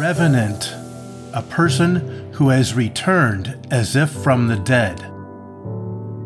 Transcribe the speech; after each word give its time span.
revenant, 0.00 0.74
a 1.34 1.42
person 1.50 2.32
who 2.32 2.48
has 2.48 2.72
returned 2.72 3.54
as 3.70 3.94
if 3.94 4.08
from 4.08 4.48
the 4.48 4.56
dead. 4.56 4.98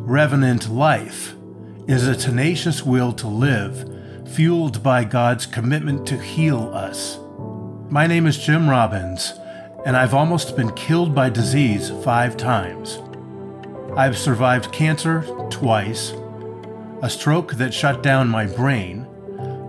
Revenant 0.06 0.70
life 0.70 1.34
is 1.88 2.06
a 2.06 2.14
tenacious 2.14 2.84
will 2.84 3.12
to 3.12 3.26
live, 3.26 3.90
fueled 4.32 4.80
by 4.80 5.02
God's 5.02 5.44
commitment 5.44 6.06
to 6.06 6.16
heal 6.16 6.72
us. 6.72 7.18
My 7.90 8.06
name 8.06 8.28
is 8.28 8.38
Jim 8.38 8.70
Robbins, 8.70 9.32
and 9.84 9.96
I've 9.96 10.14
almost 10.14 10.54
been 10.54 10.70
killed 10.74 11.12
by 11.12 11.28
disease 11.28 11.90
five 12.04 12.36
times. 12.36 13.00
I've 13.96 14.16
survived 14.16 14.70
cancer 14.70 15.22
twice, 15.50 16.12
a 17.02 17.10
stroke 17.10 17.54
that 17.54 17.74
shut 17.74 18.04
down 18.04 18.28
my 18.28 18.46
brain, 18.46 19.08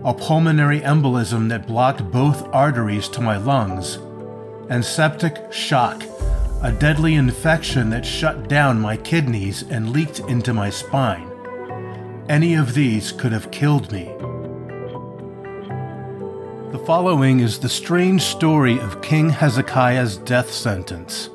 a 0.06 0.14
pulmonary 0.14 0.82
embolism 0.82 1.50
that 1.50 1.66
blocked 1.66 2.12
both 2.12 2.48
arteries 2.54 3.10
to 3.10 3.22
my 3.22 3.38
lungs, 3.38 3.96
and 4.70 4.86
septic 4.86 5.52
shock, 5.52 6.04
a 6.62 6.72
deadly 6.72 7.16
infection 7.16 7.90
that 7.90 8.06
shut 8.06 8.48
down 8.48 8.80
my 8.80 8.96
kidneys 8.96 9.64
and 9.64 9.90
leaked 9.90 10.20
into 10.20 10.54
my 10.54 10.70
spine. 10.70 11.28
Any 12.30 12.54
of 12.54 12.76
these 12.76 13.12
could 13.12 13.32
have 13.32 13.50
killed 13.50 13.92
me. 13.92 14.06
The 16.72 16.84
following 16.86 17.40
is 17.40 17.58
the 17.58 17.68
strange 17.68 18.22
story 18.22 18.80
of 18.80 19.02
King 19.02 19.32
Hezekiah's 19.32 20.18
death 20.18 20.52
sentence. 20.52 21.32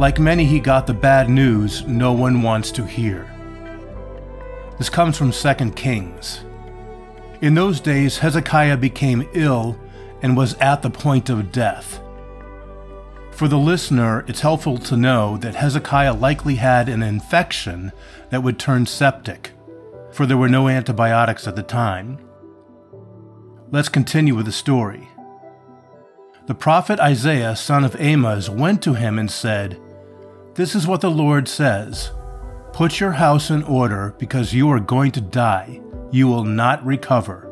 Like 0.00 0.18
many, 0.18 0.44
he 0.44 0.58
got 0.58 0.88
the 0.88 0.94
bad 0.94 1.30
news 1.30 1.86
no 1.86 2.12
one 2.12 2.42
wants 2.42 2.72
to 2.72 2.84
hear. 2.84 3.30
This 4.78 4.90
comes 4.90 5.16
from 5.16 5.30
2 5.30 5.70
Kings. 5.76 6.40
In 7.40 7.54
those 7.54 7.80
days, 7.80 8.18
Hezekiah 8.18 8.78
became 8.78 9.28
ill 9.32 9.78
and 10.22 10.36
was 10.36 10.54
at 10.54 10.82
the 10.82 10.90
point 10.90 11.30
of 11.30 11.52
death. 11.52 12.00
For 13.30 13.46
the 13.46 13.58
listener, 13.58 14.24
it's 14.26 14.40
helpful 14.40 14.78
to 14.78 14.96
know 14.96 15.36
that 15.36 15.54
Hezekiah 15.54 16.14
likely 16.14 16.56
had 16.56 16.88
an 16.88 17.04
infection 17.04 17.92
that 18.30 18.42
would 18.42 18.58
turn 18.58 18.86
septic, 18.86 19.52
for 20.10 20.26
there 20.26 20.36
were 20.36 20.48
no 20.48 20.66
antibiotics 20.66 21.46
at 21.46 21.54
the 21.54 21.62
time. 21.62 22.18
Let's 23.70 23.88
continue 23.88 24.34
with 24.34 24.46
the 24.46 24.52
story. 24.52 25.08
The 26.46 26.56
prophet 26.56 26.98
Isaiah, 26.98 27.54
son 27.54 27.84
of 27.84 27.94
Amoz, 28.00 28.50
went 28.50 28.82
to 28.82 28.94
him 28.94 29.16
and 29.16 29.30
said, 29.30 29.80
This 30.54 30.74
is 30.74 30.88
what 30.88 31.02
the 31.02 31.10
Lord 31.10 31.46
says 31.46 32.10
Put 32.72 32.98
your 32.98 33.12
house 33.12 33.50
in 33.50 33.62
order 33.62 34.16
because 34.18 34.52
you 34.52 34.68
are 34.70 34.80
going 34.80 35.12
to 35.12 35.20
die 35.20 35.80
you 36.10 36.26
will 36.26 36.44
not 36.44 36.84
recover. 36.84 37.44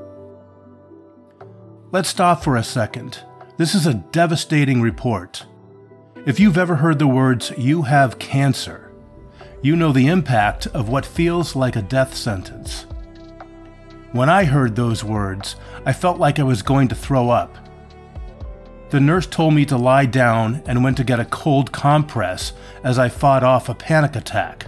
Let's 1.93 2.09
stop 2.09 2.43
for 2.43 2.57
a 2.57 2.65
second. 2.65 3.21
This 3.57 3.75
is 3.75 3.87
a 3.87 3.95
devastating 3.95 4.83
report. 4.83 5.47
If 6.27 6.41
you've 6.41 6.59
ever 6.59 6.77
heard 6.77 6.99
the 6.99 7.07
words, 7.07 7.53
you 7.57 7.83
have 7.83 8.19
cancer, 8.19 8.93
you 9.63 9.77
know 9.77 9.93
the 9.93 10.09
impact 10.09 10.67
of 10.69 10.89
what 10.89 11.07
feels 11.07 11.57
like 11.57 11.77
a 11.77 11.83
death 11.83 12.15
sentence. 12.15 12.87
When 14.13 14.29
I 14.29 14.45
heard 14.45 14.77
those 14.77 15.05
words, 15.05 15.57
I 15.85 15.93
felt 15.93 16.19
like 16.19 16.39
I 16.39 16.45
was 16.45 16.63
going 16.63 16.89
to 16.89 16.95
throw 16.95 17.31
up. 17.31 17.57
The 18.91 19.01
nurse 19.01 19.27
told 19.27 19.55
me 19.55 19.65
to 19.67 19.77
lie 19.77 20.07
down 20.07 20.63
and 20.67 20.85
went 20.85 20.97
to 20.99 21.05
get 21.05 21.21
a 21.21 21.25
cold 21.25 21.73
compress 21.73 22.53
as 22.85 22.99
I 22.99 23.09
fought 23.09 23.43
off 23.43 23.69
a 23.69 23.75
panic 23.75 24.15
attack. 24.15 24.67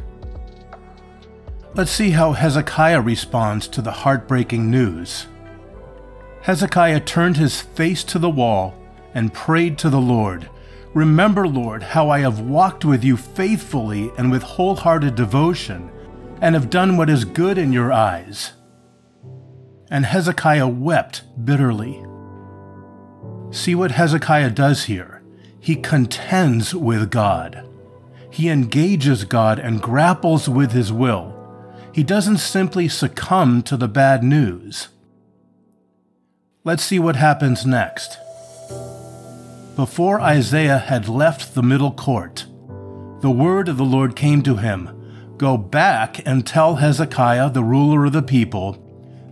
Let's 1.75 1.91
see 1.91 2.11
how 2.11 2.33
Hezekiah 2.33 3.03
responds 3.03 3.69
to 3.69 3.83
the 3.83 3.93
heartbreaking 3.93 4.71
news. 4.71 5.27
Hezekiah 6.41 7.01
turned 7.01 7.37
his 7.37 7.61
face 7.61 8.03
to 8.05 8.19
the 8.19 8.31
wall 8.31 8.75
and 9.15 9.35
prayed 9.35 9.77
to 9.79 9.91
the 9.91 10.01
Lord. 10.01 10.49
Remember, 10.95 11.47
Lord, 11.47 11.83
how 11.83 12.09
I 12.09 12.21
have 12.21 12.41
walked 12.41 12.85
with 12.85 13.05
you 13.05 13.17
faithfully 13.17 14.11
and 14.17 14.31
with 14.31 14.43
wholehearted 14.43 15.15
devotion, 15.15 15.91
and 16.41 16.55
have 16.55 16.71
done 16.71 16.97
what 16.97 17.11
is 17.11 17.25
good 17.25 17.59
in 17.59 17.73
your 17.73 17.93
eyes. 17.93 18.53
And 19.91 20.07
Hezekiah 20.07 20.69
wept 20.69 21.23
bitterly. 21.45 22.03
See 23.51 23.75
what 23.75 23.91
Hezekiah 23.91 24.51
does 24.51 24.85
here. 24.85 25.23
He 25.61 25.77
contends 25.77 26.75
with 26.75 27.11
God. 27.11 27.69
He 28.31 28.49
engages 28.49 29.25
God 29.25 29.59
and 29.59 29.83
grapples 29.83 30.49
with 30.49 30.73
his 30.73 30.93
will 30.93 31.38
he 31.93 32.03
doesn't 32.03 32.39
simply 32.39 32.89
succumb 32.89 33.63
to 33.63 33.77
the 33.77 33.89
bad 33.89 34.23
news. 34.23 34.89
Let's 36.65 36.85
see 36.85 36.99
what 36.99 37.17
happens 37.17 37.65
next. 37.65 38.19
Before 39.77 40.21
Isaiah 40.21 40.79
had 40.79 41.09
left 41.09 41.55
the 41.55 41.63
middle 41.63 41.93
court, 41.93 42.47
the 43.21 43.31
word 43.31 43.69
of 43.69 43.77
the 43.77 43.85
Lord 43.85 44.17
came 44.17 44.43
to 44.43 44.57
him 44.57 44.95
Go 45.39 45.57
back 45.57 46.21
and 46.27 46.45
tell 46.45 46.77
Hezekiah, 46.77 47.51
the 47.51 47.63
ruler 47.63 48.07
of 48.07 48.13
the 48.13 48.23
people, 48.23 48.85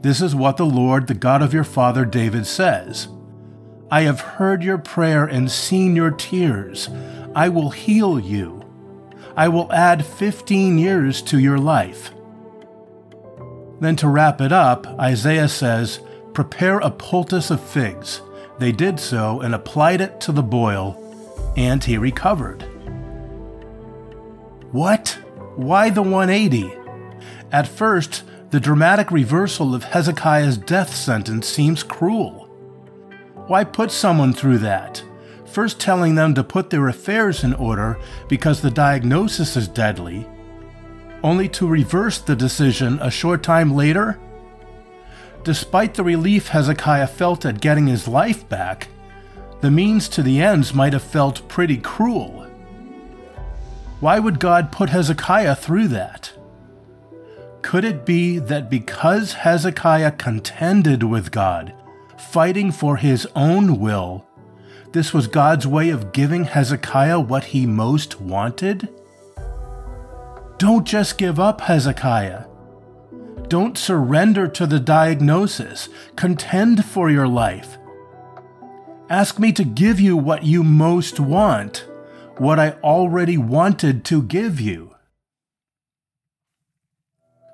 this 0.03 0.23
is 0.23 0.37
what 0.37 0.57
the 0.57 0.65
Lord, 0.65 1.09
the 1.09 1.15
God 1.15 1.43
of 1.43 1.53
your 1.53 1.65
father 1.65 2.05
David, 2.05 2.47
says 2.47 3.09
I 3.91 4.03
have 4.03 4.21
heard 4.21 4.63
your 4.63 4.79
prayer 4.79 5.25
and 5.25 5.51
seen 5.51 5.97
your 5.97 6.13
tears. 6.13 6.89
I 7.35 7.49
will 7.49 7.71
heal 7.71 8.19
you. 8.19 8.65
I 9.37 9.49
will 9.49 9.73
add 9.73 10.07
15 10.07 10.79
years 10.79 11.21
to 11.23 11.39
your 11.39 11.59
life. 11.59 12.13
Then 13.81 13.97
to 13.97 14.09
wrap 14.09 14.41
it 14.41 14.53
up, 14.53 14.87
Isaiah 14.99 15.49
says, 15.49 16.01
Prepare 16.33 16.79
a 16.79 16.91
poultice 16.91 17.51
of 17.51 17.61
figs. 17.61 18.23
They 18.59 18.73
did 18.73 18.99
so 18.99 19.41
and 19.41 19.55
applied 19.55 20.01
it 20.01 20.21
to 20.23 20.33
the 20.33 20.43
boil, 20.43 21.03
and 21.57 21.83
he 21.83 21.99
recovered. 21.99 22.63
What? 24.73 25.19
Why 25.57 25.91
the 25.91 26.03
180? 26.03 26.73
At 27.53 27.69
first, 27.69 28.25
the 28.51 28.61
dramatic 28.61 29.11
reversal 29.11 29.75
of 29.75 29.85
Hezekiah's 29.85 30.59
death 30.59 30.95
sentence 30.95 31.47
seems 31.47 31.83
cruel. 31.83 32.45
Why 33.47 33.65
put 33.65 33.91
someone 33.91 34.33
through 34.33 34.59
that? 34.59 35.03
First 35.47 35.81
telling 35.81 36.15
them 36.15 36.35
to 36.35 36.45
put 36.45 36.71
their 36.71 36.89
affairs 36.89 37.45
in 37.45 37.55
order 37.55 37.99
because 38.29 38.61
the 38.61 38.71
diagnosis 38.71 39.57
is 39.57 39.69
deadly, 39.69 40.27
only 41.23 41.49
to 41.51 41.67
reverse 41.67 42.19
the 42.19 42.37
decision 42.37 42.99
a 43.01 43.11
short 43.11 43.43
time 43.43 43.75
later? 43.75 44.19
Despite 45.45 45.95
the 45.95 46.05
relief 46.05 46.49
Hezekiah 46.49 47.07
felt 47.07 47.47
at 47.47 47.61
getting 47.61 47.87
his 47.87 48.09
life 48.09 48.49
back, 48.49 48.89
the 49.61 49.71
means 49.71 50.09
to 50.11 50.23
the 50.23 50.41
ends 50.41 50.75
might 50.75 50.93
have 50.93 51.03
felt 51.03 51.49
pretty 51.49 51.77
cruel. 51.77 52.47
Why 54.01 54.19
would 54.19 54.41
God 54.41 54.73
put 54.73 54.91
Hezekiah 54.91 55.55
through 55.55 55.89
that? 55.89 56.33
Could 57.63 57.85
it 57.85 58.05
be 58.05 58.39
that 58.39 58.71
because 58.71 59.33
Hezekiah 59.33 60.13
contended 60.13 61.03
with 61.03 61.33
God, 61.33 61.73
fighting 62.17 62.71
for 62.71 62.97
his 62.97 63.27
own 63.35 63.81
will, 63.81 64.27
this 64.93 65.13
was 65.13 65.27
God's 65.27 65.67
way 65.67 65.91
of 65.91 66.13
giving 66.13 66.45
Hezekiah 66.45 67.21
what 67.21 67.45
he 67.45 67.67
most 67.67 68.21
wanted? 68.21 68.89
Don't 70.59 70.87
just 70.87 71.19
give 71.19 71.39
up, 71.39 71.61
Hezekiah. 71.61 72.45
Don't 73.49 73.77
surrender 73.77 74.49
to 74.49 74.67
the 74.67 74.81
diagnosis. 74.81 75.91
Contend 76.17 76.87
for 76.87 77.11
your 77.11 77.29
life. 77.29 77.77
Ask 79.11 79.39
me 79.39 79.53
to 79.53 79.65
give 79.65 80.01
you 80.01 80.17
what 80.17 80.45
you 80.45 80.65
most 80.65 81.21
want, 81.21 81.87
what 82.39 82.59
I 82.59 82.71
already 82.83 83.37
wanted 83.37 84.03
to 84.07 84.23
give 84.23 84.59
you. 84.59 84.95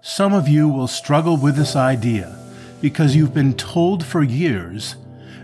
Some 0.00 0.32
of 0.32 0.48
you 0.48 0.68
will 0.68 0.88
struggle 0.88 1.36
with 1.36 1.56
this 1.56 1.74
idea 1.74 2.38
because 2.80 3.16
you've 3.16 3.34
been 3.34 3.54
told 3.54 4.04
for 4.04 4.22
years 4.22 4.94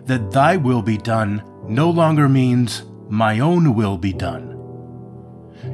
that 0.06 0.30
thy 0.30 0.56
will 0.56 0.82
be 0.82 0.96
done 0.96 1.42
no 1.66 1.90
longer 1.90 2.28
means 2.28 2.82
my 3.08 3.40
own 3.40 3.74
will 3.74 3.98
be 3.98 4.12
done 4.12 4.57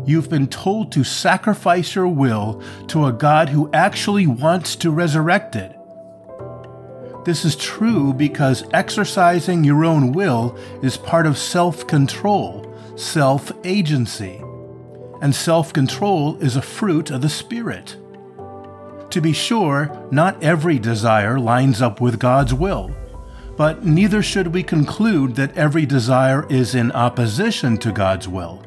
you've 0.07 0.31
been 0.31 0.49
told 0.49 0.93
to 0.93 1.05
sacrifice 1.05 1.95
your 1.95 2.09
will 2.09 2.63
to 2.89 3.07
a 3.07 3.13
God 3.13 3.49
who 3.49 3.71
actually 3.73 4.27
wants 4.27 4.77
to 4.77 4.91
resurrect 4.91 5.57
it. 5.57 5.77
This 7.25 7.45
is 7.45 7.57
true 7.57 8.13
because 8.13 8.65
exercising 8.73 9.65
your 9.65 9.85
own 9.85 10.13
will 10.13 10.59
is 10.83 10.99
part 10.99 11.27
of 11.27 11.39
self 11.39 11.87
control, 11.87 12.71
self 12.97 13.51
agency. 13.65 14.43
And 15.23 15.35
self 15.35 15.73
control 15.73 16.37
is 16.43 16.57
a 16.57 16.63
fruit 16.63 17.11
of 17.11 17.23
the 17.23 17.31
Spirit. 17.31 17.97
To 19.09 19.21
be 19.21 19.33
sure, 19.33 20.07
not 20.11 20.43
every 20.43 20.79
desire 20.79 21.39
lines 21.39 21.81
up 21.81 22.01
with 22.01 22.19
God's 22.19 22.53
will, 22.53 22.95
but 23.57 23.85
neither 23.85 24.23
should 24.23 24.49
we 24.49 24.63
conclude 24.63 25.37
that 25.37 25.57
every 25.57 25.87
desire 25.87 26.47
is 26.51 26.75
in 26.75 26.93
opposition 26.93 27.79
to 27.79 27.93
God's 27.93 28.29
will. 28.29 28.63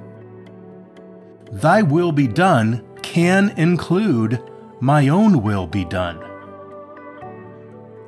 Thy 1.51 1.81
will 1.81 2.11
be 2.11 2.27
done 2.27 2.83
can 3.01 3.49
include 3.57 4.41
my 4.79 5.07
own 5.07 5.41
will 5.41 5.65
be 5.65 5.85
done. 5.85 6.23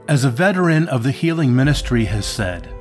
As 0.08 0.24
a 0.24 0.30
veteran 0.30 0.88
of 0.90 1.04
the 1.04 1.12
healing 1.12 1.56
ministry 1.56 2.06
has 2.06 2.26
said, 2.26 2.74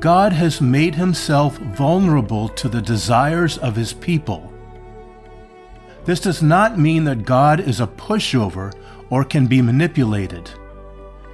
God 0.00 0.32
has 0.32 0.60
made 0.60 0.94
himself 0.94 1.58
vulnerable 1.58 2.48
to 2.50 2.68
the 2.68 2.82
desires 2.82 3.58
of 3.58 3.76
his 3.76 3.92
people. 3.92 4.52
This 6.04 6.20
does 6.20 6.42
not 6.42 6.78
mean 6.78 7.04
that 7.04 7.24
God 7.24 7.60
is 7.60 7.80
a 7.80 7.86
pushover 7.86 8.72
or 9.10 9.24
can 9.24 9.46
be 9.46 9.60
manipulated. 9.60 10.50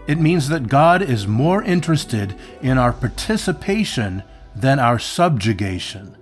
It 0.06 0.18
means 0.18 0.48
that 0.48 0.68
God 0.68 1.02
is 1.02 1.26
more 1.26 1.62
interested 1.62 2.34
in 2.60 2.78
our 2.78 2.92
participation 2.92 4.22
than 4.56 4.78
our 4.78 4.98
subjugation. 4.98 6.16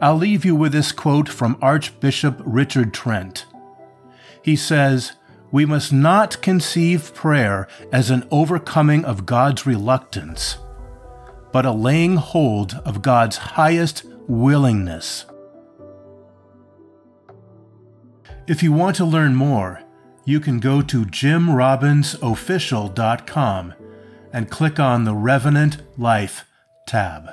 I'll 0.00 0.16
leave 0.16 0.44
you 0.44 0.56
with 0.56 0.72
this 0.72 0.92
quote 0.92 1.28
from 1.28 1.58
Archbishop 1.62 2.40
Richard 2.44 2.92
Trench. 2.92 3.44
He 4.42 4.56
says, 4.56 5.12
We 5.50 5.64
must 5.64 5.92
not 5.92 6.42
conceive 6.42 7.14
prayer 7.14 7.68
as 7.92 8.10
an 8.10 8.26
overcoming 8.30 9.04
of 9.04 9.26
God's 9.26 9.66
reluctance, 9.66 10.58
but 11.52 11.66
a 11.66 11.72
laying 11.72 12.16
hold 12.16 12.80
of 12.84 13.02
God's 13.02 13.36
highest 13.36 14.04
willingness. 14.26 15.26
If 18.46 18.62
you 18.62 18.72
want 18.72 18.96
to 18.96 19.06
learn 19.06 19.34
more, 19.34 19.80
you 20.26 20.40
can 20.40 20.60
go 20.60 20.80
to 20.82 21.04
jimrobbinsofficial.com 21.04 23.74
and 24.32 24.50
click 24.50 24.80
on 24.80 25.04
the 25.04 25.14
Revenant 25.14 25.98
Life 25.98 26.46
tab. 26.86 27.30